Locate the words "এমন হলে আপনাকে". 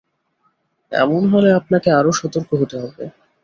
0.91-1.89